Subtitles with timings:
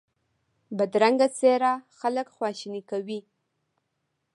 [0.77, 3.19] بدرنګه څېره خلک خواشیني کوي